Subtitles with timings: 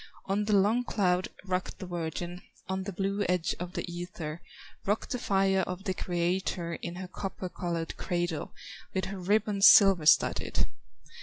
[0.25, 4.41] On the long cloud rocked the virgin, On the blue edge of the ether,
[4.83, 8.51] Rocked the fire of the Creator, In her copper colored cradle,
[8.95, 10.65] With her ribbons silver studded.